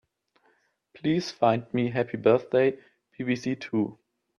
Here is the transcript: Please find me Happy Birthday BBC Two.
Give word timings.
Please 0.95 1.29
find 1.29 1.71
me 1.75 1.91
Happy 1.91 2.17
Birthday 2.17 2.79
BBC 3.19 3.59
Two. 3.59 3.99